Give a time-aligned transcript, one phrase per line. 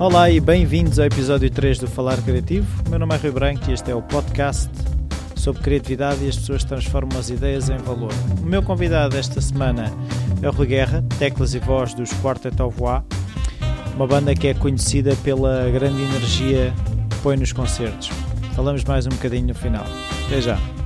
[0.00, 2.66] Olá e bem-vindos ao episódio 3 do Falar Criativo.
[2.86, 4.70] O meu nome é Rui Branco e este é o podcast
[5.36, 8.10] sobre criatividade e as pessoas transformam as ideias em valor.
[8.42, 9.92] O meu convidado esta semana
[10.40, 13.04] é o Rui Guerra, teclas e voz dos Quartet of Voix,
[13.94, 16.72] uma banda que é conhecida pela grande energia
[17.10, 18.08] que põe nos concertos.
[18.56, 19.84] Falamos mais um bocadinho no final.
[20.26, 20.79] Até já!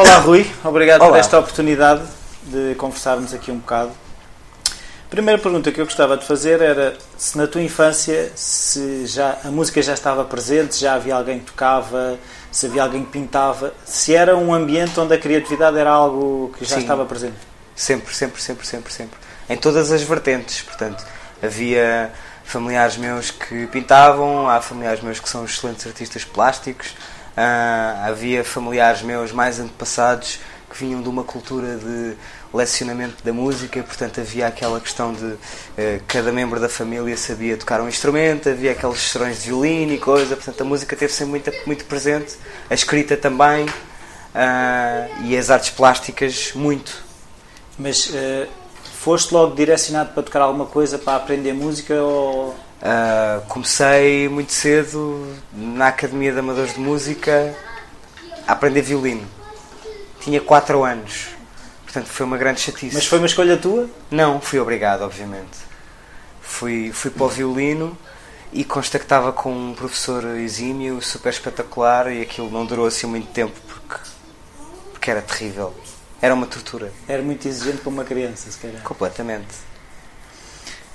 [0.00, 1.10] Olá Rui, obrigado Olá.
[1.10, 2.00] por esta oportunidade
[2.44, 3.90] de conversarmos aqui um bocado.
[5.10, 9.48] Primeira pergunta que eu gostava de fazer era se na tua infância se já a
[9.48, 12.18] música já estava presente, se já havia alguém que tocava,
[12.50, 16.64] se havia alguém que pintava, se era um ambiente onde a criatividade era algo que
[16.64, 16.80] já Sim.
[16.80, 17.36] estava presente.
[17.76, 19.18] Sempre, sempre, sempre, sempre, sempre.
[19.50, 21.04] Em todas as vertentes, portanto,
[21.42, 22.10] havia
[22.42, 26.96] familiares meus que pintavam, há familiares meus que são excelentes artistas plásticos,
[27.36, 32.16] ah, havia familiares meus mais antepassados que vinham de uma cultura de
[32.54, 35.34] lecionamento da música, portanto havia aquela questão de
[35.76, 39.98] eh, cada membro da família sabia tocar um instrumento, havia aqueles serões de violino e
[39.98, 42.36] coisa, portanto a música teve sempre muito, muito presente,
[42.68, 43.66] a escrita também,
[44.34, 47.02] ah, e as artes plásticas muito.
[47.78, 48.48] Mas eh,
[49.00, 55.36] foste logo direcionado para tocar alguma coisa, para aprender música ou Uh, comecei muito cedo
[55.52, 57.54] na Academia de Amadores de Música
[58.46, 59.26] a aprender violino.
[60.20, 61.28] Tinha 4 anos,
[61.84, 62.94] portanto foi uma grande chatice.
[62.94, 63.88] mas foi uma escolha tua?
[64.10, 65.58] Não, fui obrigado, obviamente.
[66.40, 67.96] Fui, fui para o violino
[68.52, 73.06] e consta que estava com um professor exímio, super espetacular, e aquilo não durou assim
[73.06, 74.00] muito tempo porque,
[74.92, 75.74] porque era terrível.
[76.22, 78.82] Era uma tortura, Era muito exigente para uma criança, se calhar.
[78.82, 79.69] completamente.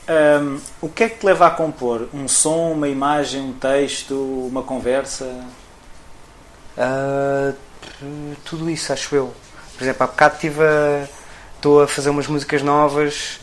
[0.07, 2.07] Hum, o que é que te leva a compor?
[2.13, 4.13] Um som, uma imagem, um texto,
[4.47, 5.43] uma conversa?
[6.77, 7.53] Ah,
[8.43, 9.33] tudo isso, acho eu.
[9.75, 11.07] Por exemplo, há bocado estive a,
[11.55, 13.39] estou a fazer umas músicas novas,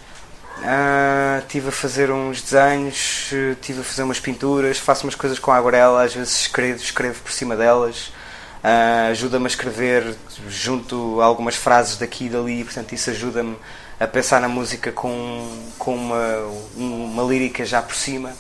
[0.63, 5.51] ah, estive a fazer uns desenhos, estive a fazer umas pinturas, faço umas coisas com
[5.51, 8.13] a aguarela, às vezes escrevo, escrevo por cima delas,
[8.63, 10.15] ah, ajuda-me a escrever
[10.49, 13.57] junto a algumas frases daqui e dali, portanto isso ajuda-me
[13.99, 15.47] a pensar na música com,
[15.79, 16.37] com uma,
[16.77, 18.33] uma lírica já por cima.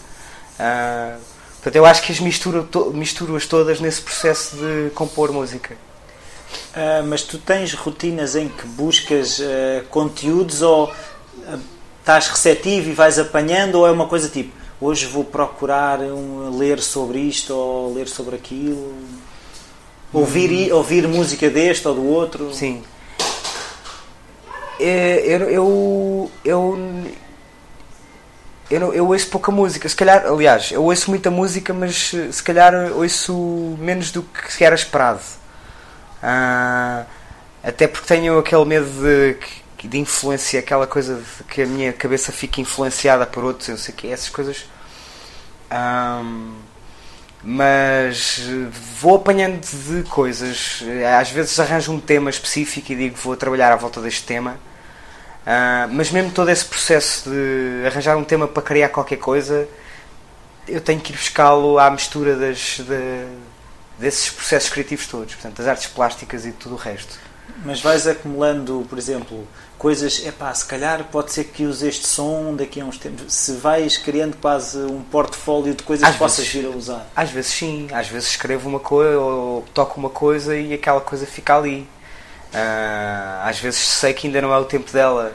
[0.58, 1.16] Ah,
[1.54, 5.76] portanto, eu acho que as misturo, to, misturo-as todas nesse processo de compor música.
[6.74, 9.40] Ah, mas tu tens rotinas em que buscas
[9.90, 10.92] conteúdos ou
[12.00, 16.80] estás receptivo e vais apanhando ou é uma coisa tipo hoje vou procurar um, ler
[16.80, 18.92] sobre isto ou ler sobre aquilo?
[20.12, 22.52] Ouvir, ouvir música deste ou do outro?
[22.52, 22.82] Sim.
[24.78, 27.04] É, Eu, eu, eu,
[28.70, 29.88] eu, eu ouço pouca música.
[29.88, 34.64] Se calhar, aliás, eu ouço muita música, mas eh, se calhar ouço menos do que
[34.64, 35.20] era esperado.
[36.22, 37.04] Ah,
[37.62, 39.36] até porque tenho aquele medo de,
[39.88, 43.94] de influência, aquela coisa de que a minha cabeça fique influenciada por outros, eu sei
[43.94, 44.64] que, essas coisas.
[45.70, 46.54] Ahm,
[47.44, 48.68] mas eh,
[49.00, 50.82] vou apanhando de coisas.
[50.86, 54.56] Eh, Às vezes arranjo um tema específico e digo vou trabalhar à volta deste tema.
[55.44, 59.66] Ah, mas mesmo todo esse processo de arranjar um tema para criar qualquer coisa,
[60.68, 63.26] eu tenho que ir buscá-lo à mistura das, de-
[63.98, 67.18] desses processos criativos todos, portanto, das artes plásticas e tudo o resto.
[67.64, 69.46] Mas vais acumulando, por exemplo,
[69.82, 73.34] coisas, epá, se calhar pode ser que use este som daqui a uns tempos.
[73.34, 76.52] Se vais criando quase um portfólio de coisas Às que possas vezes.
[76.62, 77.06] vir a usar.
[77.16, 81.26] Às vezes sim, às vezes escrevo uma coisa ou toco uma coisa e aquela coisa
[81.26, 81.88] fica ali.
[82.54, 85.32] Ah, às vezes sei que ainda não é o tempo dela.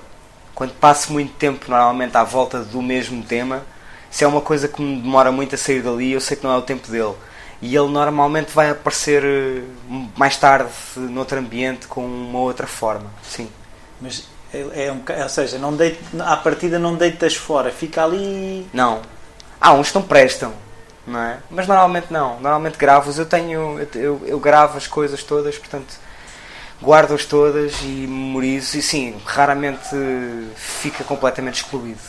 [0.55, 3.63] Quando passo muito tempo, normalmente à volta do mesmo tema,
[4.09, 6.53] se é uma coisa que me demora muito a sair dali, eu sei que não
[6.53, 7.13] é o tempo dele.
[7.61, 9.61] E ele normalmente vai aparecer eh,
[10.15, 13.11] mais tarde, noutro ambiente, com uma outra forma.
[13.23, 13.49] Sim.
[13.99, 18.67] Mas é, é um ou seja, não deito, à partida não deitas fora, fica ali.
[18.73, 19.01] Não.
[19.59, 20.53] Há uns que não prestam,
[21.05, 21.37] não é?
[21.49, 22.33] Mas normalmente não.
[22.39, 23.17] Normalmente gravo-os.
[23.17, 23.79] Eu tenho.
[23.95, 25.93] eu- Eu, gravo as coisas todas, portanto.
[26.81, 28.77] Guardo-as todas e memorizo.
[28.77, 29.87] E sim, raramente
[30.55, 31.99] fica completamente excluído.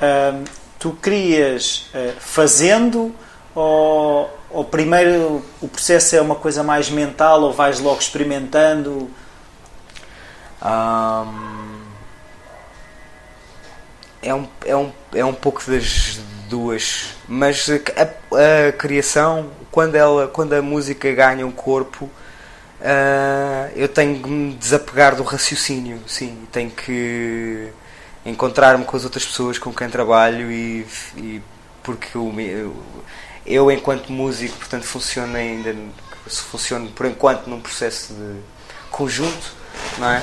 [0.00, 0.44] Ahm,
[0.78, 3.14] tu crias ah, fazendo
[3.54, 9.10] ou, ou primeiro o processo é uma coisa mais mental ou vais logo experimentando?
[10.62, 11.82] Ahm,
[14.22, 17.14] é, um, é, um, é um pouco das duas.
[17.28, 22.08] Mas a, a criação, quando, ela, quando a música ganha um corpo,
[22.80, 26.46] ah, eu tenho que me desapegar do raciocínio, sim.
[26.52, 27.68] Tenho que
[28.24, 30.86] encontrar-me com as outras pessoas com quem trabalho e,
[31.16, 31.42] e
[31.82, 32.76] porque eu, eu,
[33.44, 35.74] eu, enquanto músico, portanto, funciono ainda,
[36.28, 38.40] funciono por enquanto num processo de
[38.90, 39.52] conjunto,
[39.98, 40.22] não é?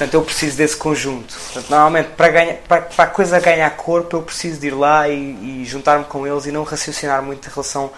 [0.00, 1.34] Portanto, eu preciso desse conjunto.
[1.34, 5.06] Portanto, normalmente, para, ganhar, para, para a coisa ganhar corpo, eu preciso de ir lá
[5.06, 7.90] e, e juntar-me com eles e não raciocinar muito em relação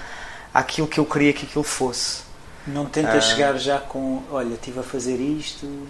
[0.53, 2.23] àquilo que eu queria que aquilo fosse.
[2.67, 3.21] Não tenta ah.
[3.21, 5.87] chegar já com, olha, estive a fazer isto.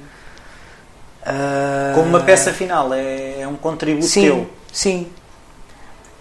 [1.25, 1.93] Ah.
[1.95, 4.51] Como uma peça final, é, é um contributo sim, teu.
[4.71, 5.11] Sim.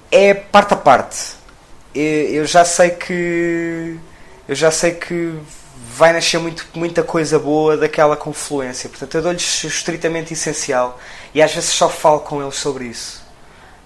[0.09, 1.33] É parte a parte.
[1.93, 3.97] Eu já sei que.
[4.47, 5.37] Eu já sei que
[5.95, 8.89] vai nascer muito, muita coisa boa daquela confluência.
[8.89, 10.99] Portanto, eu dou-lhes estritamente essencial
[11.33, 13.21] e às vezes só falo com eles sobre isso.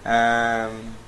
[0.05, 1.05] Um,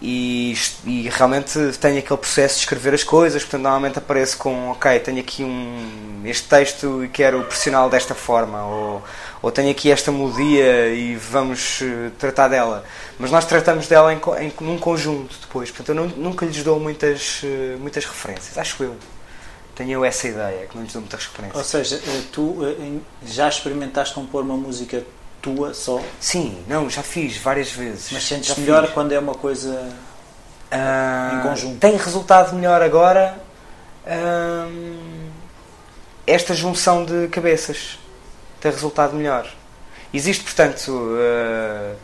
[0.00, 5.00] e, e, realmente tenho aquele processo de escrever as coisas, portanto, normalmente apareço com: Ok,
[5.00, 9.02] tenho aqui um, este texto e quero pressioná-lo desta forma, ou,
[9.42, 12.84] ou tenho aqui esta melodia e vamos uh, tratar dela.
[13.18, 16.78] Mas nós tratamos dela em, em, num conjunto depois, portanto, eu não, nunca lhes dou
[16.78, 18.96] muitas, uh, muitas referências, acho eu
[19.78, 21.56] tenho essa ideia, que não lhes dou muitas referências.
[21.56, 25.04] Ou seja, eh, tu eh, já experimentaste compor uma música
[25.40, 26.00] tua só?
[26.18, 28.10] Sim, não, já fiz várias vezes.
[28.10, 28.92] Mas sentes melhor fiz.
[28.92, 29.70] quando é uma coisa
[30.72, 31.78] uh, em conjunto?
[31.78, 33.38] Tem resultado melhor agora
[34.04, 35.30] uh,
[36.26, 38.00] esta junção de cabeças.
[38.60, 39.48] Tem resultado melhor.
[40.12, 41.96] Existe, portanto, uh,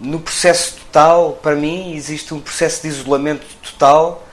[0.00, 4.26] no processo total, para mim, existe um processo de isolamento total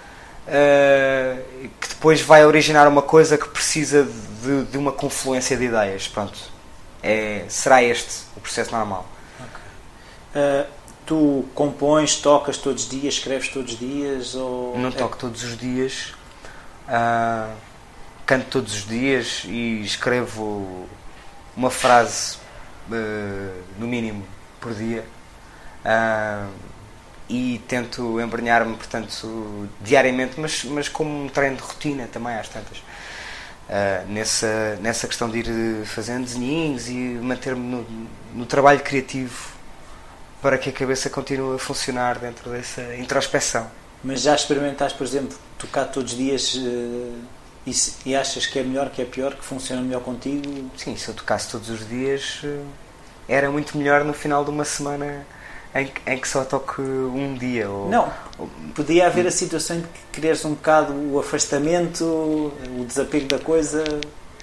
[0.47, 4.07] uh, que depois vai originar uma coisa que precisa
[4.41, 6.07] de, de, uma confluência de ideias.
[6.07, 6.37] Pronto.
[7.03, 9.05] É, será este o processo normal.
[9.39, 10.41] Okay.
[10.41, 10.67] Uh,
[11.05, 14.35] tu compões, tocas todos os dias, escreves todos os dias?
[14.35, 14.77] Ou...
[14.77, 14.91] Não é...
[14.91, 16.13] toco todos os dias.
[16.87, 17.53] Uh,
[18.25, 20.87] canto todos os dias e escrevo
[21.55, 22.37] uma frase
[23.77, 24.25] no mínimo
[24.61, 25.03] por dia.
[25.83, 26.49] Uh,
[27.29, 32.77] e tento embrenhar-me, portanto, diariamente, mas, mas como um treino de rotina também, às tantas.
[32.77, 37.85] Uh, nessa, nessa questão de ir fazendo desenhinhos e manter-me no,
[38.33, 39.51] no trabalho criativo
[40.41, 43.69] para que a cabeça continue a funcionar dentro dessa introspeção.
[44.01, 47.13] Mas já experimentaste, por exemplo, tocar todos os dias uh,
[47.65, 47.73] e,
[48.05, 50.71] e, achas que é melhor, que é pior, que funciona melhor contigo?
[50.77, 52.65] Sim, se eu tocasse todos os dias uh,
[53.27, 55.25] era muito melhor no final de uma semana
[55.81, 57.69] em, em que só toque um dia.
[57.69, 58.11] Ou, não,
[58.73, 63.83] podia haver a situação em que quereres um bocado o afastamento, o desapego da coisa.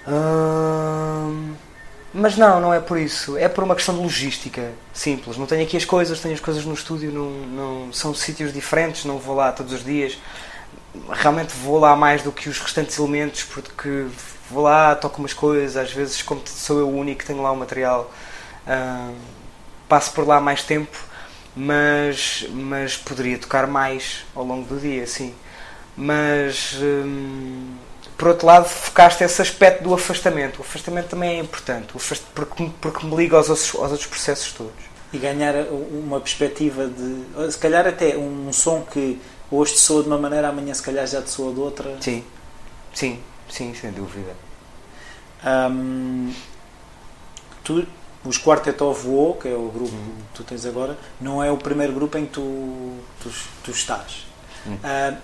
[0.07, 1.53] Hum,
[2.13, 3.37] mas não, não é por isso.
[3.37, 5.37] É por uma questão de logística simples.
[5.37, 9.05] Não tenho aqui as coisas, tenho as coisas no estúdio, não, não, são sítios diferentes,
[9.05, 10.17] não vou lá todos os dias.
[11.09, 14.05] Realmente vou lá mais do que os restantes elementos, porque
[14.49, 17.51] vou lá, toco umas coisas, às vezes, como sou eu o único que tenho lá
[17.51, 18.09] o material,
[18.65, 19.15] hum,
[19.89, 21.04] passo por lá mais tempo
[21.55, 25.33] mas, mas poderia tocar mais ao longo do dia, sim.
[25.95, 27.75] Mas hum,
[28.17, 30.59] por outro lado, focaste esse aspecto do afastamento.
[30.59, 31.93] O afastamento também é importante,
[32.33, 34.73] porque, porque me liga aos outros, aos outros processos todos.
[35.11, 37.51] E ganhar uma perspectiva de.
[37.51, 39.19] Se calhar até um som que
[39.51, 41.97] hoje te soa de uma maneira, amanhã se calhar já te soa de outra.
[42.01, 42.23] Sim,
[42.93, 43.19] sim,
[43.49, 44.33] sim, sem dúvida.
[45.45, 46.33] Hum,
[47.63, 47.85] tu
[48.25, 50.15] os Quartet of Woe, que é o grupo uhum.
[50.33, 53.31] que tu tens agora, não é o primeiro grupo em que tu, tu,
[53.63, 54.25] tu estás.
[54.65, 54.73] Uhum.
[54.75, 55.17] Uh,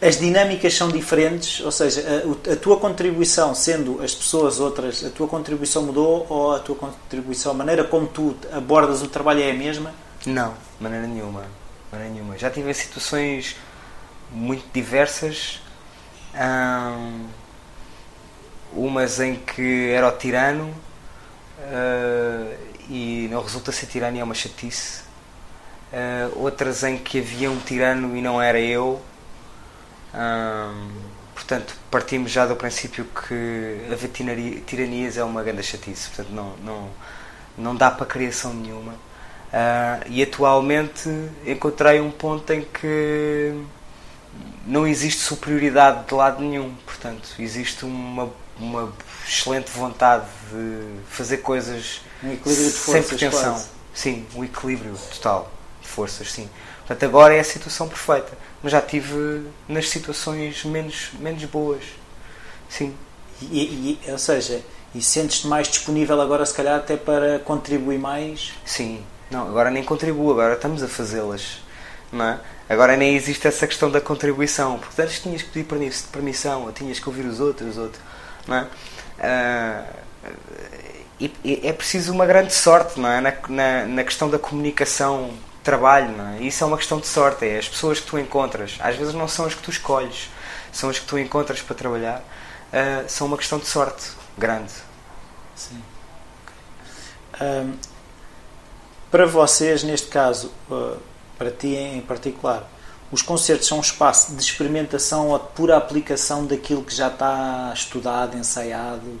[0.00, 5.10] as dinâmicas são diferentes, ou seja, a, a, tua contribuição, sendo as pessoas outras, a
[5.10, 9.50] tua contribuição mudou ou a tua contribuição, a maneira como tu abordas o trabalho é
[9.50, 9.92] a mesma?
[10.26, 11.44] Não, de maneira nenhuma.
[11.90, 12.36] maneira nenhuma.
[12.36, 13.56] Já tive situações
[14.30, 15.60] muito diversas.
[18.74, 20.74] umas em que era o tirano
[21.66, 22.56] uh,
[22.88, 25.02] e não resulta ser tirano é uma chatice.
[25.92, 29.00] Uh, outras em que havia um tirano e não era eu.
[30.14, 30.90] Um,
[31.34, 34.10] portanto, partimos já do princípio que haver
[34.66, 36.90] tiranias é uma grande chatice, portanto, não, não,
[37.56, 38.92] não dá para criação nenhuma.
[38.92, 41.08] Uh, e atualmente
[41.46, 43.54] encontrei um ponto em que
[44.66, 48.92] não existe superioridade de lado nenhum, portanto, existe uma, uma
[49.26, 53.52] excelente vontade de fazer coisas um equilíbrio de forças, sem pretensão.
[53.52, 53.68] Quase.
[53.94, 56.48] Sim, um equilíbrio total de forças, sim.
[56.86, 58.36] Portanto, agora é a situação perfeita.
[58.62, 61.82] Mas já tive nas situações menos, menos boas.
[62.68, 62.94] Sim.
[63.40, 64.62] E, e, ou seja,
[64.94, 68.52] e sentes-te mais disponível agora, se calhar, até para contribuir mais?
[68.64, 69.04] Sim.
[69.30, 71.58] Não, agora nem contribuo, agora estamos a fazê-las.
[72.12, 72.40] Não é?
[72.68, 74.78] Agora nem existe essa questão da contribuição.
[74.78, 78.02] Porque antes tinhas que pedir permissão, ou tinhas que ouvir os outros, os outros.
[78.46, 78.66] Não é?
[79.18, 80.06] Uh,
[81.18, 83.20] e, é preciso uma grande sorte não é?
[83.20, 85.32] na, na, na questão da comunicação
[85.66, 86.42] trabalho, não é?
[86.42, 88.76] Isso é uma questão de sorte, é as pessoas que tu encontras.
[88.78, 90.30] Às vezes não são as que tu escolhes,
[90.70, 92.18] são as que tu encontras para trabalhar.
[92.18, 94.72] Uh, são uma questão de sorte grande.
[95.56, 95.82] Sim.
[97.40, 97.74] Um,
[99.10, 100.98] para vocês, neste caso, uh,
[101.36, 102.68] para ti em particular,
[103.10, 107.72] os concertos são um espaço de experimentação ou de pura aplicação daquilo que já está
[107.74, 109.20] estudado, ensaiado?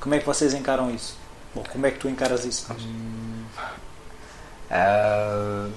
[0.00, 1.16] Como é que vocês encaram isso?
[1.54, 2.66] Bom, como é que tu encaras isso?
[2.72, 3.44] Hum,
[4.70, 5.70] uh,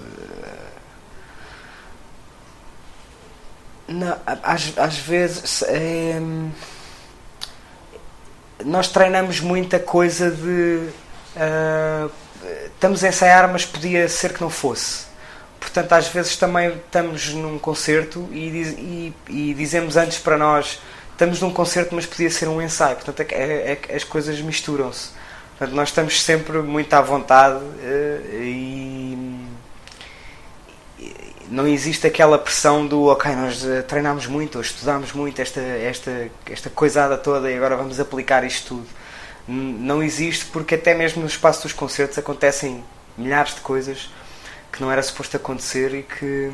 [3.88, 6.20] não, às, às vezes é,
[8.66, 10.90] nós treinamos muita coisa de
[11.36, 12.12] uh,
[12.66, 15.07] estamos a ensaiar, mas podia ser que não fosse.
[15.68, 20.80] Portanto, às vezes também estamos num concerto e, e, e dizemos antes para nós
[21.12, 22.96] estamos num concerto, mas podia ser um ensaio.
[22.96, 25.10] Portanto, é, é, é, as coisas misturam-se.
[25.58, 29.46] Portanto, nós estamos sempre muito à vontade uh, e,
[31.00, 31.12] e,
[31.50, 36.30] não existe aquela pressão do ok, nós eh, treinámos muito, ou estudámos muito esta, esta,
[36.50, 38.88] esta coisada toda e agora vamos aplicar isto tudo.
[39.48, 42.84] Não existe porque até mesmo no espaço dos concertos acontecem
[43.18, 44.10] milhares de coisas
[44.72, 46.52] que não era suposto acontecer e que,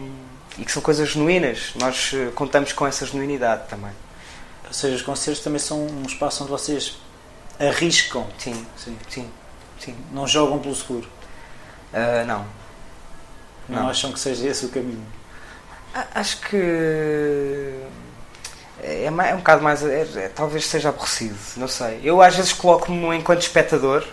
[0.58, 1.74] e que são coisas genuínas.
[1.76, 3.92] Nós eh, contamos com essa genuinidade também.
[4.68, 6.98] Ou seja, os concertos também são um espaço onde vocês
[7.60, 8.28] arriscam.
[8.38, 9.30] Sim, sim, sim.
[9.80, 9.96] sim.
[10.12, 11.08] Não jogam pelo seguro.
[11.94, 12.46] Uh, não.
[13.70, 13.84] não.
[13.84, 15.06] Não acham que seja esse o caminho?
[16.16, 16.58] Acho que
[18.84, 19.84] é, é, um bocado mais.
[19.84, 22.02] É, é, talvez seja aborrecido, não sei.
[22.04, 24.06] Eu às vezes coloco-me enquanto espectador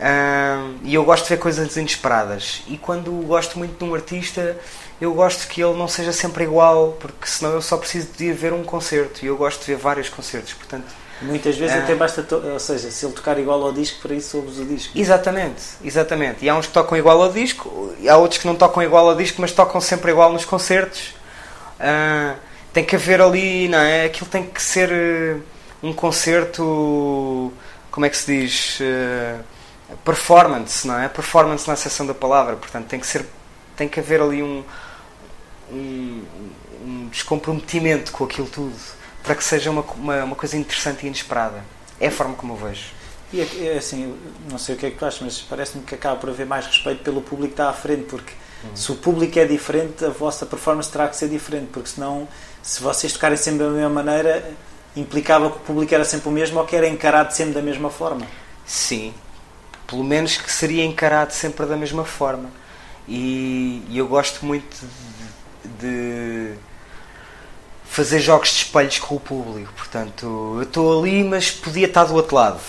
[0.00, 2.62] uh, e eu gosto de ver coisas inesperadas.
[2.66, 4.56] E quando gosto muito de um artista,
[5.00, 8.52] eu gosto que ele não seja sempre igual, porque senão eu só preciso de ver
[8.52, 10.54] um concerto e eu gosto de ver vários concertos.
[10.54, 10.86] Portanto,
[11.22, 14.58] Muitas vezes até basta, ou seja, se ele tocar igual ao disco, para isso ouves
[14.58, 14.98] o disco.
[14.98, 16.42] Exatamente, exatamente.
[16.42, 19.10] E há uns que tocam igual ao disco, e há outros que não tocam igual
[19.10, 21.14] ao disco, mas tocam sempre igual nos concertos.
[21.78, 22.36] Uh,
[22.72, 24.06] tem que haver ali, não é?
[24.06, 25.42] Aquilo tem que ser uh,
[25.82, 27.52] um concerto,
[27.90, 28.78] como é que se diz?
[30.04, 31.08] Performance, não é?
[31.08, 33.26] Performance na seção da palavra, portanto tem que ser,
[33.76, 34.64] tem que haver ali um,
[35.70, 36.24] um,
[36.84, 38.74] um descomprometimento com aquilo tudo
[39.22, 41.62] para que seja uma, uma, uma, coisa interessante e inesperada.
[42.00, 42.86] É a forma como eu vejo.
[43.32, 44.16] E é, é assim,
[44.50, 46.66] não sei o que é que tu achas, mas parece-me que acaba por haver mais
[46.66, 48.32] respeito pelo público que está à frente, porque
[48.64, 48.74] hum.
[48.74, 52.26] se o público é diferente, a vossa performance terá que ser diferente, porque senão,
[52.62, 54.50] se vocês tocarem sempre da mesma maneira,
[54.96, 57.90] implicava que o público era sempre o mesmo ou que era encarado sempre da mesma
[57.90, 58.26] forma.
[58.66, 59.14] Sim,
[59.90, 62.48] pelo menos que seria encarado sempre da mesma forma.
[63.08, 64.76] E, e eu gosto muito
[65.64, 66.54] de, de
[67.84, 69.72] fazer jogos de espelhos com o público.
[69.76, 72.60] Portanto, eu estou ali, mas podia estar do outro lado.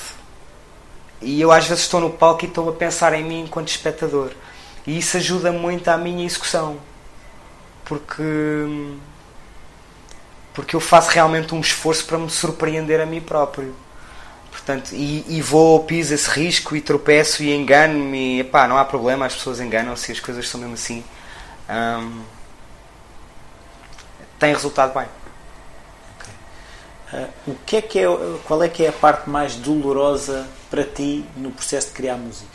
[1.21, 4.31] E eu às vezes estou no palco e estou a pensar em mim enquanto espectador.
[4.87, 6.77] E isso ajuda muito à minha execução.
[7.85, 8.23] Porque
[10.53, 13.73] porque eu faço realmente um esforço para me surpreender a mim próprio.
[14.51, 18.41] Portanto, e, e vou, piso esse risco e tropeço e engano-me.
[18.41, 21.03] E pá, não há problema, as pessoas enganam-se, as coisas são mesmo assim.
[21.69, 22.23] Um,
[24.37, 25.07] tem resultado bem.
[26.17, 27.19] Okay.
[27.19, 28.05] Uh, o que é que é,
[28.43, 32.51] qual é que é a parte mais dolorosa para ti no processo de criar músicas?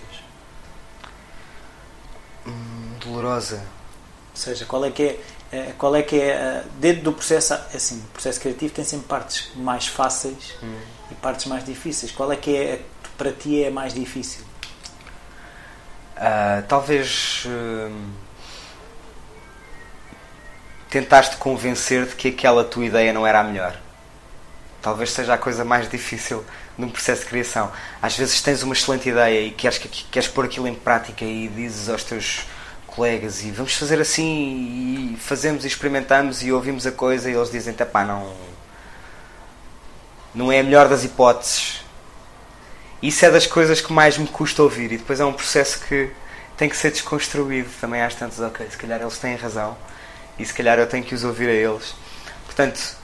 [2.46, 3.56] Hum, dolorosa.
[3.56, 7.76] Ou seja, qual é que é, eh, qual é que é dentro do processo é
[7.76, 10.78] assim, o processo criativo tem sempre partes mais fáceis hum.
[11.10, 12.12] E partes mais difíceis.
[12.12, 12.82] Qual é que é
[13.16, 14.44] para ti é mais difícil?
[16.16, 18.26] Uh, talvez uh
[20.90, 23.76] tentaste convencer de que aquela tua ideia não era a melhor.
[24.80, 26.44] Talvez seja a coisa mais difícil
[26.78, 27.70] num processo de criação.
[28.00, 31.88] Às vezes tens uma excelente ideia e queres, queres pôr aquilo em prática e dizes
[31.88, 32.46] aos teus
[32.86, 37.50] colegas e vamos fazer assim e fazemos e experimentamos e ouvimos a coisa e eles
[37.50, 38.32] dizem pá, não
[40.36, 41.84] não é a melhor das hipóteses
[43.02, 46.10] isso é das coisas que mais me custa ouvir e depois é um processo que
[46.56, 49.76] tem que ser desconstruído também às tantas ok, se calhar eles têm razão
[50.38, 51.94] e se calhar eu tenho que os ouvir a eles.
[52.46, 52.96] Portanto,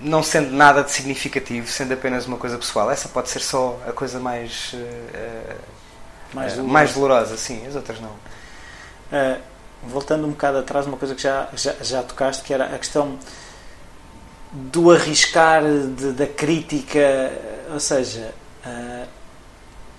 [0.00, 3.92] não sendo nada de significativo, sendo apenas uma coisa pessoal, essa pode ser só a
[3.92, 5.56] coisa mais, uh,
[6.32, 8.10] mais, uh, mais dolorosa, sim, as outras não.
[8.10, 9.40] Uh,
[9.84, 13.18] voltando um bocado atrás, uma coisa que já, já, já tocaste, que era a questão
[14.52, 17.00] do arriscar de, da crítica,
[17.72, 18.34] ou seja,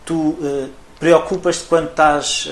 [0.05, 0.38] tu
[1.00, 2.48] preocupas-te quando estás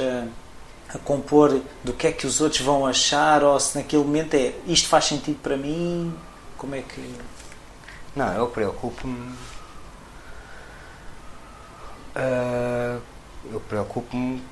[0.94, 4.54] a compor do que é que os outros vão achar ou se naquele momento é
[4.68, 6.14] isto faz sentido para mim?
[6.58, 7.16] Como é que
[8.16, 9.34] não eu preocupo-me
[12.16, 13.02] uh,
[13.52, 14.44] eu preocupo-me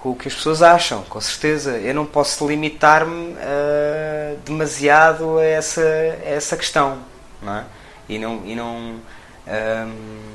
[0.00, 1.76] com o que as pessoas acham, com certeza.
[1.78, 7.00] Eu não posso limitar-me uh, demasiado a essa, a essa questão,
[7.42, 7.64] não é?
[8.08, 8.46] E não.
[8.46, 9.00] E não
[9.48, 10.28] um,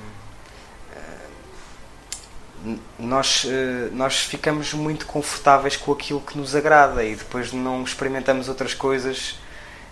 [2.98, 3.46] nós,
[3.91, 9.38] nós ficamos muito confortáveis com aquilo que nos agrada e depois não experimentamos outras coisas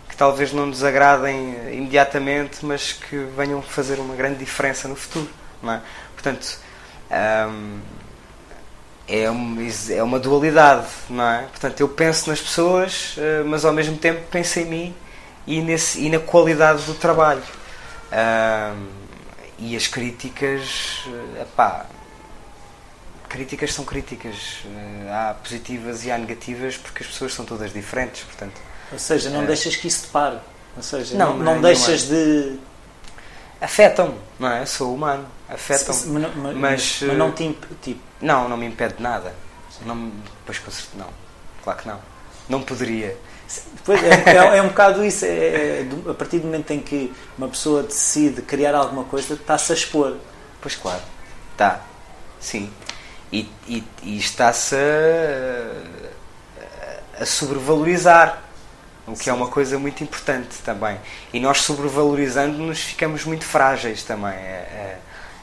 [0.08, 5.30] que talvez não nos agradem imediatamente, mas que venham fazer uma grande diferença no futuro.
[5.62, 5.82] Não é?
[6.14, 6.60] Portanto,
[7.50, 7.80] um,
[9.12, 11.42] é, uma, é uma dualidade, não é?
[11.44, 14.96] Portanto, eu penso nas pessoas, uh, mas ao mesmo tempo penso em mim
[15.46, 17.44] e, nesse, e na qualidade do trabalho.
[18.12, 18.88] Um,
[19.60, 21.86] e as críticas, uh, epá,
[23.28, 24.64] críticas são críticas.
[24.66, 28.62] Uh, há positivas e há negativas porque as pessoas são todas diferentes, portanto.
[28.94, 30.38] Ou seja, não deixas que isso te pare.
[30.78, 32.16] Ou seja, não, não, não é, deixas é.
[32.16, 32.60] de
[33.60, 34.66] afetam-me, não é?
[34.66, 36.20] Sou humano, afetam-me.
[36.20, 37.76] Mas, mas, mas, mas, não te impede.
[37.82, 38.02] Tipo...
[38.22, 39.34] Não, não me impede nada.
[39.86, 40.12] Não,
[40.46, 41.10] pois com certeza, não.
[41.64, 42.00] Claro que não.
[42.50, 43.18] Não poderia.
[43.84, 45.26] Pois é, é, é um bocado isso.
[45.26, 49.72] É, é, a partir do momento em que uma pessoa decide criar alguma coisa, está-se
[49.72, 50.18] a expor.
[50.62, 51.02] Pois claro,
[51.52, 51.82] está.
[52.40, 52.72] Sim.
[53.32, 55.72] E, e, e está-se a,
[57.22, 58.42] a sobrevalorizar
[59.08, 59.32] o que Sim.
[59.32, 60.98] é uma coisa muito importante também.
[61.34, 64.36] E nós sobrevalorizando-nos ficamos muito frágeis também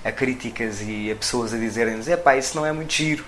[0.04, 3.24] a, críticas e a pessoas a dizerem-nos: é pá, isso não é muito giro.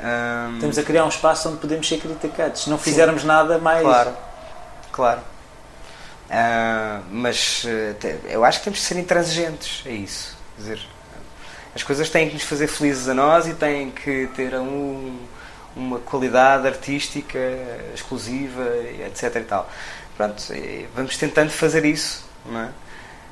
[0.00, 0.54] Um...
[0.54, 2.64] Estamos a criar um espaço onde podemos ser criticados.
[2.64, 3.28] Se não fizermos Sim.
[3.28, 3.82] nada mais.
[3.82, 4.16] Claro,
[4.92, 5.20] claro.
[6.30, 7.68] Uh, mas uh,
[8.28, 10.36] eu acho que temos de ser intransigentes a isso.
[10.56, 10.80] Quer dizer,
[11.74, 15.18] as coisas têm que nos fazer felizes a nós e têm que ter um
[15.78, 17.38] uma qualidade artística
[17.94, 18.64] exclusiva,
[19.06, 19.36] etc.
[19.36, 19.70] E tal.
[20.16, 20.42] Pronto,
[20.94, 22.68] vamos tentando fazer isso, não é?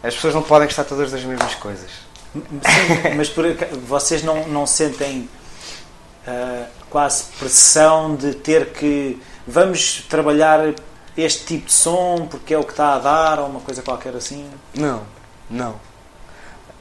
[0.03, 1.91] As pessoas não podem gostar todas das mesmas coisas.
[2.35, 3.45] Sim, mas por,
[3.87, 5.29] vocês não, não sentem
[6.26, 10.75] uh, quase pressão de ter que vamos trabalhar
[11.17, 14.15] este tipo de som porque é o que está a dar ou uma coisa qualquer
[14.15, 14.49] assim?
[14.75, 15.02] Não,
[15.50, 15.73] não.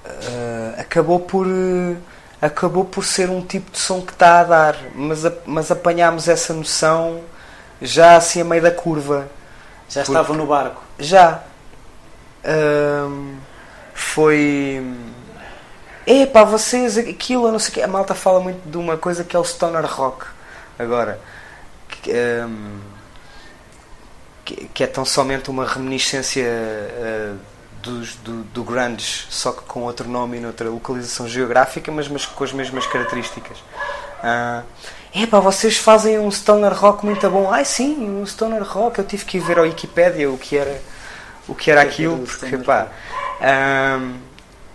[0.06, 1.48] Uh, acabou por.
[1.48, 1.98] Uh,
[2.42, 6.54] acabou por ser um tipo de som que está a dar, mas, mas apanhámos essa
[6.54, 7.22] noção
[7.82, 9.28] já assim a meio da curva.
[9.90, 10.82] Já estavam no barco?
[11.00, 11.44] Já.
[12.46, 13.38] Um,
[13.94, 14.84] foi.
[16.08, 17.86] É pá, vocês, aquilo, não sei o.
[17.86, 20.26] A malta fala muito de uma coisa que é o stoner rock.
[20.78, 21.20] Agora.
[21.88, 22.12] Que,
[22.48, 22.80] um,
[24.44, 26.46] que, que é tão somente uma reminiscência.
[26.46, 27.56] Uh,
[27.86, 32.26] dos, do, do grunge, só que com outro nome e noutra localização geográfica, mas, mas
[32.26, 33.60] com as mesmas características.
[33.60, 34.64] Uh,
[35.14, 37.50] Epá, vocês fazem um stoner rock muito bom.
[37.50, 39.00] Ai sim, um stoner rock.
[39.00, 40.82] Eu tive que ir ver ao Wikipedia o que era,
[41.48, 42.90] o que era aquilo, porque pá.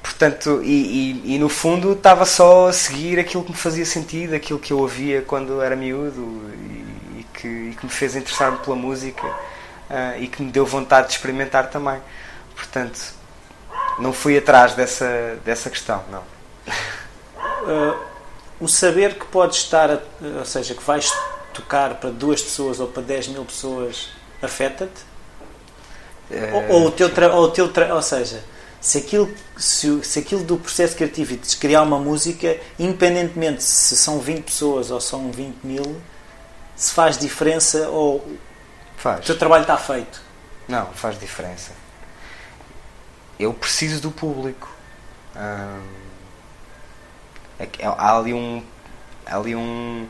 [0.02, 4.34] Portanto, e, e, e, no fundo estava só a seguir aquilo que me fazia sentido,
[4.34, 8.76] aquilo que eu ouvia quando era miúdo e, e que, que me fez interessar-me pela
[8.76, 12.00] música uh, e que me deu vontade de experimentar também.
[12.54, 13.00] Portanto,
[13.98, 16.22] não fui atrás dessa, dessa questão, não.
[17.62, 17.96] Uh,
[18.60, 20.00] o saber que podes estar, a,
[20.38, 21.10] ou seja, que vais
[21.54, 24.10] tocar para duas pessoas ou para 10 mil pessoas
[24.42, 25.09] afeta-te?
[26.30, 28.42] Uh, ou, ou, o teu tra, ou o teu tra, ou seja,
[28.80, 34.20] se aquilo, se, se aquilo do processo criativo de criar uma música, independentemente se são
[34.20, 36.00] 20 pessoas ou são 20 mil,
[36.76, 38.24] se faz diferença ou
[38.96, 39.20] faz.
[39.20, 40.22] o teu trabalho está feito?
[40.68, 41.72] Não, faz diferença
[43.40, 44.70] eu preciso do público.
[47.58, 48.62] É há ali um,
[49.26, 50.06] há ali um,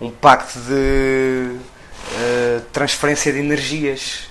[0.00, 4.28] um pacto de uh, transferência de energias.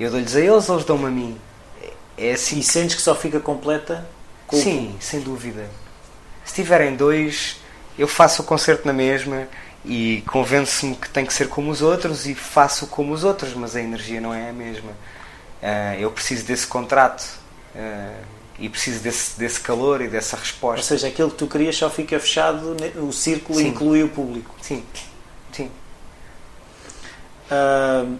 [0.00, 1.38] Eu dou-lhes a eles, eles dão-me a mim.
[2.16, 2.58] É assim.
[2.58, 4.08] E sentes que só fica completa?
[4.46, 5.68] Com Sim, sem dúvida.
[6.42, 7.58] Se tiverem dois,
[7.98, 9.46] eu faço o concerto na mesma
[9.84, 13.76] e convenço-me que tem que ser como os outros e faço como os outros, mas
[13.76, 14.90] a energia não é a mesma.
[14.90, 17.38] Uh, eu preciso desse contrato
[17.74, 18.24] uh,
[18.58, 20.80] e preciso desse, desse calor e dessa resposta.
[20.80, 23.68] Ou seja, aquilo que tu querias só fica fechado, o círculo Sim.
[23.68, 24.54] inclui o público.
[24.62, 24.82] Sim.
[25.52, 25.70] Sim.
[27.50, 28.18] Uh,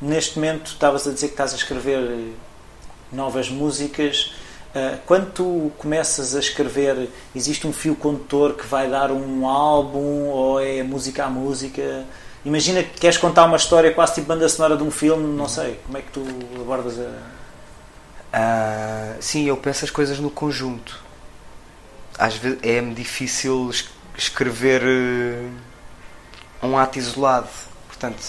[0.00, 2.32] neste momento estavas a dizer que estás a escrever
[3.12, 4.32] novas músicas.
[5.06, 10.60] quando tu começas a escrever, existe um fio condutor que vai dar um álbum ou
[10.60, 12.04] é música a música?
[12.46, 15.80] Imagina que queres contar uma história quase tipo banda sonora de um filme, não sei,
[15.84, 16.24] como é que tu
[16.60, 17.36] abordas a.
[18.36, 21.02] Uh, sim, eu penso as coisas no conjunto.
[22.16, 23.68] Às vezes é-me difícil
[24.16, 27.48] escrever uh, um ato isolado.
[27.88, 28.22] Portanto,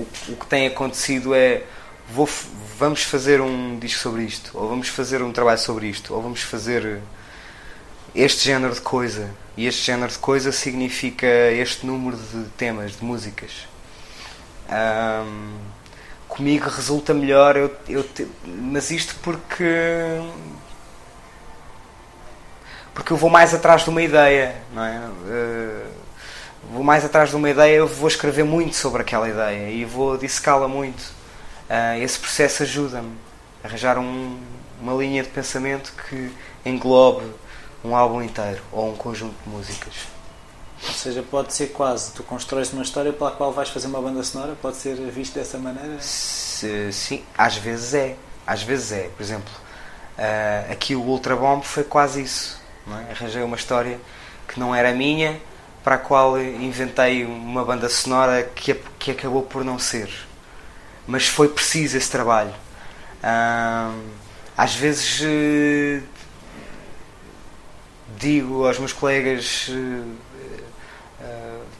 [0.00, 1.62] o, o que tem acontecido é
[2.10, 2.28] vou,
[2.78, 6.42] vamos fazer um disco sobre isto, ou vamos fazer um trabalho sobre isto, ou vamos
[6.42, 7.00] fazer
[8.14, 9.30] este género de coisa.
[9.56, 13.66] E este género de coisa significa este número de temas, de músicas.
[14.70, 15.56] Um,
[16.28, 20.20] comigo resulta melhor, eu, eu te, mas isto porque.
[22.94, 24.98] Porque eu vou mais atrás de uma ideia, não é?
[24.98, 26.07] Uh,
[26.72, 30.16] vou mais atrás de uma ideia, eu vou escrever muito sobre aquela ideia e vou
[30.16, 31.00] dissecá-la muito.
[31.68, 33.12] Uh, esse processo ajuda-me
[33.62, 34.38] a arranjar um,
[34.80, 36.32] uma linha de pensamento que
[36.64, 37.26] englobe
[37.84, 39.94] um álbum inteiro ou um conjunto de músicas.
[40.86, 44.22] Ou seja, pode ser quase, tu constróis uma história pela qual vais fazer uma banda
[44.22, 46.00] sonora, pode ser visto dessa maneira?
[46.00, 48.16] Se, sim, às vezes é.
[48.46, 49.10] Às vezes é.
[49.16, 49.52] Por exemplo,
[50.18, 52.60] uh, aqui o Ultra Bomb foi quase isso.
[52.88, 53.12] É?
[53.12, 54.00] Arranjei uma história
[54.46, 55.38] que não era minha,
[55.88, 60.10] para a qual inventei uma banda sonora que, que acabou por não ser.
[61.06, 62.52] Mas foi preciso esse trabalho.
[64.54, 66.02] Às vezes uh,
[68.18, 70.04] digo aos meus colegas, uh,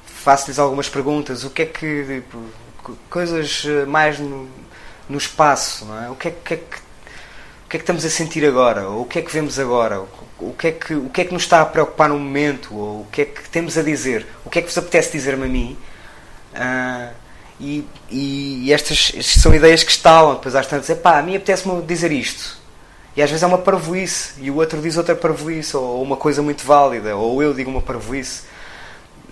[0.06, 2.22] faço-lhes algumas perguntas, o que é que.
[3.10, 4.48] coisas mais no,
[5.06, 6.08] no espaço, não é?
[6.08, 8.88] O que é, que é o que é que estamos a sentir agora?
[8.88, 10.02] Ou o que é que vemos agora?
[10.40, 12.74] O que é que, o que, é que nos está a preocupar no momento?
[12.74, 14.26] Ou o que é que temos a dizer?
[14.44, 15.76] O que é que vos apetece dizer-me a mim?
[16.54, 17.12] Uh,
[17.60, 21.82] e, e, estas, estas, são ideias que estalam, depois às tantas, pá, a mim apetece-me
[21.82, 22.56] dizer isto.
[23.16, 26.40] E às vezes é uma parvoíce, e o outro diz outra parvoíce, ou uma coisa
[26.40, 28.42] muito válida, ou eu digo uma parvoíce.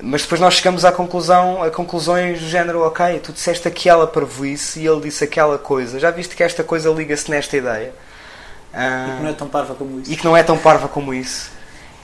[0.02, 4.80] Mas depois nós chegamos à conclusão, a conclusões do género, ok, tu disseste aquela parvoíce
[4.80, 6.00] e ele disse aquela coisa.
[6.00, 7.94] Já viste que esta coisa liga-se nesta ideia?
[8.76, 10.12] Ah, e que não é tão parva como isso.
[10.12, 11.50] E que não é tão parva como isso.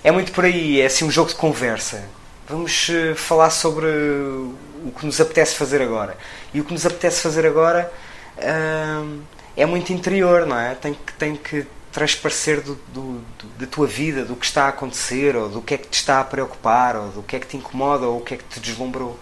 [0.02, 2.02] É muito por aí, é assim um jogo de conversa.
[2.48, 6.16] Vamos uh, falar sobre o que nos apetece fazer agora.
[6.52, 7.92] E o que nos apetece fazer agora
[8.38, 9.20] uh,
[9.54, 10.74] é muito interior, não é?
[10.74, 14.68] Tem que, tem que transparecer do, do, do, da tua vida, do que está a
[14.68, 17.46] acontecer, ou do que é que te está a preocupar, ou do que é que
[17.46, 19.18] te incomoda, ou o que é que te deslumbrou.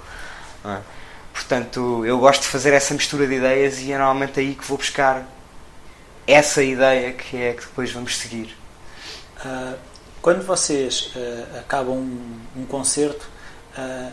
[0.65, 0.79] É?
[1.35, 4.79] Portanto, eu gosto de fazer essa mistura de ideias e é normalmente aí que vou
[4.79, 5.27] buscar
[6.27, 8.57] essa ideia que é que depois vamos seguir.
[9.45, 9.77] Uh,
[10.21, 13.27] quando vocês uh, acabam um, um concerto,
[13.79, 14.13] uh,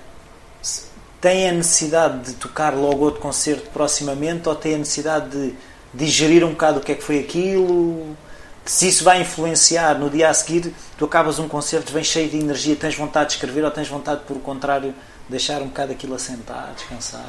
[1.20, 5.54] têm a necessidade de tocar logo outro concerto proximamente ou têm a necessidade de
[5.94, 8.16] digerir um bocado o que é que foi aquilo?
[8.64, 12.38] Se isso vai influenciar no dia a seguir, tu acabas um concerto, vem cheio de
[12.38, 14.94] energia, tens vontade de escrever ou tens vontade, por o contrário,
[15.30, 17.26] deixar um bocado aquilo assentar, descansar?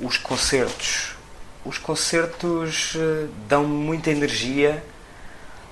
[0.00, 1.14] Os concertos.
[1.64, 4.82] Os concertos uh, dão muita energia,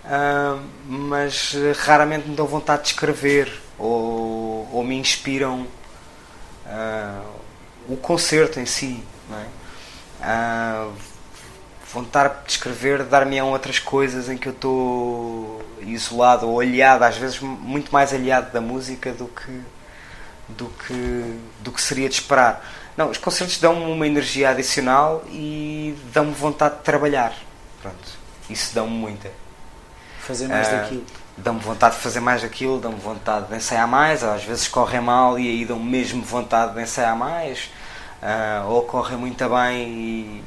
[0.04, 5.66] uh, mas raramente me dão vontade de escrever ou, ou me inspiram
[6.66, 7.24] uh,
[7.88, 9.02] o concerto em si.
[9.28, 9.46] Não é?
[11.92, 17.40] vontade de escrever dar-me outras coisas em que eu estou isolado ou aliado, às vezes
[17.40, 19.60] muito mais aliado da música do que
[20.48, 22.64] do que do que seria de esperar.
[23.00, 27.32] Não, os concertos dão-me uma energia adicional e dão-me vontade de trabalhar.
[27.80, 27.96] Pronto,
[28.50, 29.32] isso dão-me muita.
[30.18, 31.06] Fazer mais uh, daquilo.
[31.34, 35.38] Dão-me vontade de fazer mais aquilo, dão-me vontade de ensaiar mais, às vezes correm mal
[35.38, 37.70] e aí dão-me mesmo vontade de ensaiar mais,
[38.22, 40.44] uh, ou correm muito bem e,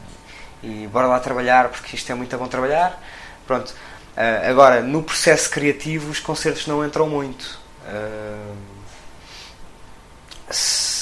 [0.61, 3.01] e bora lá trabalhar porque isto é muito bom trabalhar.
[3.47, 7.59] Pronto, uh, agora no processo criativo os concertos não entram muito.
[7.87, 8.55] Uh,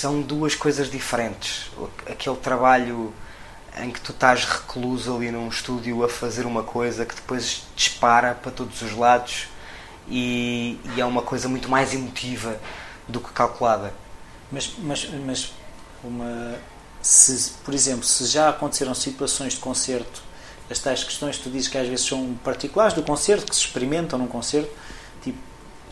[0.01, 1.69] são duas coisas diferentes.
[2.09, 3.13] Aquele trabalho
[3.77, 8.33] em que tu estás recluso ali num estúdio a fazer uma coisa que depois dispara
[8.33, 9.47] para todos os lados
[10.07, 12.59] e, e é uma coisa muito mais emotiva
[13.07, 13.93] do que calculada.
[14.51, 15.53] Mas, mas, mas
[16.03, 16.55] uma,
[16.99, 20.23] se, por exemplo, se já aconteceram situações de concerto,
[20.67, 23.61] as tais questões que tu dizes que às vezes são particulares do concerto, que se
[23.61, 24.71] experimentam num concerto,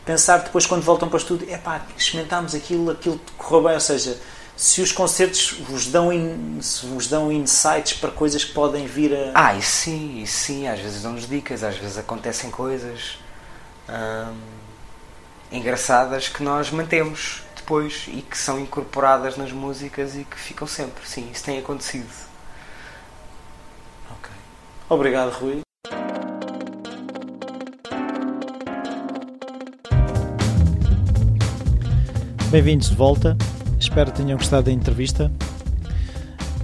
[0.10, 3.80] pensar depois quando voltam para o estúdio, é pá, experimentámos aquilo, aquilo correu bem, ou
[3.80, 4.20] seja,
[4.58, 9.32] se os concertos vos dão, in, vos dão insights para coisas que podem vir a.
[9.36, 13.20] Ah, e sim, e sim, às vezes dão-nos dicas, às vezes acontecem coisas
[13.88, 14.36] hum,
[15.52, 21.08] engraçadas que nós mantemos depois e que são incorporadas nas músicas e que ficam sempre.
[21.08, 22.10] Sim, isso tem acontecido.
[24.10, 24.32] Ok.
[24.90, 25.62] Obrigado, Rui.
[32.52, 33.38] Bem-vindos de volta.
[33.80, 35.32] Espero que tenham gostado da entrevista.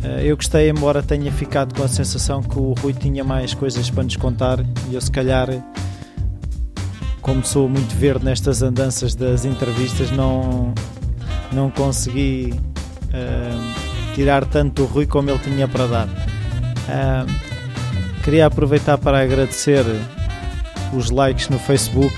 [0.03, 3.87] Eh, eu gostei, embora tenha ficado com a sensação que o Rui tinha mais coisas
[3.91, 5.47] para nos contar e eu, se calhar,
[7.21, 10.73] como sou muito verde nestas andanças das entrevistas, não,
[11.51, 16.07] não consegui uh, tirar tanto o Rui como ele tinha para dar.
[16.07, 19.85] Uh, queria aproveitar para agradecer
[20.97, 22.15] os likes no Facebook.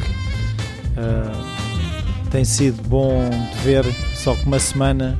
[2.28, 3.86] Tem sido bom de ver,
[4.16, 5.18] só que uma semana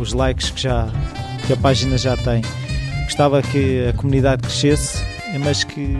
[0.00, 0.88] os likes que já
[1.46, 2.42] que a página já tem.
[3.04, 5.04] Gostava que a comunidade crescesse,
[5.44, 5.96] mas que,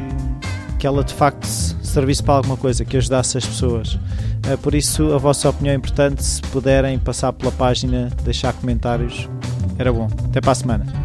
[0.78, 3.98] que ela de facto servisse para alguma coisa, que ajudasse as pessoas.
[4.48, 6.24] Eh, por isso, a vossa opinião é importante.
[6.24, 9.28] Se puderem passar pela página, deixar comentários,
[9.78, 10.08] era bom.
[10.24, 11.01] Até para a semana.